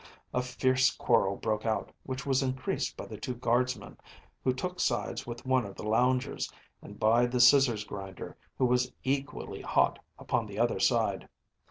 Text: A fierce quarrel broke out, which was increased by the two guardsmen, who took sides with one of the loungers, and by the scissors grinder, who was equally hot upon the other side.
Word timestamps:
A 0.33 0.41
fierce 0.41 0.89
quarrel 0.89 1.35
broke 1.35 1.63
out, 1.63 1.91
which 2.05 2.25
was 2.25 2.41
increased 2.41 2.97
by 2.97 3.05
the 3.05 3.19
two 3.19 3.35
guardsmen, 3.35 3.97
who 4.43 4.51
took 4.51 4.79
sides 4.79 5.27
with 5.27 5.45
one 5.45 5.63
of 5.63 5.75
the 5.75 5.87
loungers, 5.87 6.51
and 6.81 6.99
by 6.99 7.27
the 7.27 7.39
scissors 7.39 7.83
grinder, 7.83 8.35
who 8.57 8.65
was 8.65 8.91
equally 9.03 9.61
hot 9.61 9.99
upon 10.17 10.47
the 10.47 10.57
other 10.57 10.79
side. 10.79 11.29